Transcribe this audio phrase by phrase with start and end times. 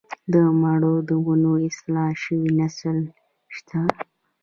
[0.33, 2.97] د مڼو د ونو اصلاح شوی نسل
[3.55, 3.79] شته